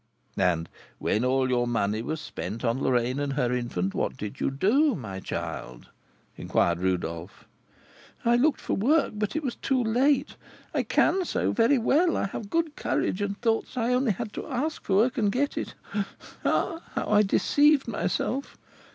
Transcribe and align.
"And 0.39 0.67
when 0.97 1.23
all 1.23 1.47
your 1.47 1.67
money 1.67 2.01
was 2.01 2.19
spent 2.19 2.65
on 2.65 2.81
Lorraine 2.81 3.19
and 3.19 3.33
her 3.33 3.51
infant, 3.55 3.93
what 3.93 4.17
did 4.17 4.39
you 4.39 4.49
do, 4.49 4.95
my 4.95 5.19
child?" 5.19 5.89
inquired 6.37 6.79
Rodolph. 6.79 7.45
"I 8.25 8.35
looked 8.35 8.61
out 8.61 8.65
for 8.65 8.73
work; 8.73 9.11
but 9.17 9.35
it 9.35 9.43
was 9.43 9.57
too 9.57 9.83
late. 9.83 10.37
I 10.73 10.81
can 10.81 11.23
sew 11.23 11.51
very 11.51 11.77
well, 11.77 12.17
I 12.17 12.25
have 12.25 12.49
good 12.49 12.75
courage, 12.75 13.21
and 13.21 13.39
thought 13.43 13.71
that 13.75 13.79
I 13.79 13.89
had 13.91 13.95
only 13.95 14.13
to 14.33 14.47
ask 14.47 14.83
for 14.83 14.95
work 14.95 15.19
and 15.19 15.31
get 15.31 15.55
it. 15.55 15.75
Ah! 16.43 16.81
how 16.95 17.07
I 17.07 17.21
deceived 17.21 17.87
myself! 17.87 18.57